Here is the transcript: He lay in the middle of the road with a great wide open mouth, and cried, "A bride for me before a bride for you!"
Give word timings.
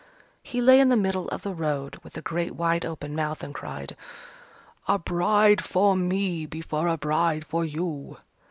He 0.41 0.61
lay 0.61 0.79
in 0.79 0.89
the 0.89 0.97
middle 0.97 1.27
of 1.29 1.43
the 1.43 1.53
road 1.53 1.97
with 2.01 2.17
a 2.17 2.23
great 2.23 2.55
wide 2.55 2.85
open 2.87 3.15
mouth, 3.15 3.43
and 3.43 3.53
cried, 3.53 3.95
"A 4.87 4.97
bride 4.97 5.63
for 5.63 5.95
me 5.95 6.47
before 6.47 6.87
a 6.87 6.97
bride 6.97 7.45
for 7.45 7.63
you!" 7.63 8.17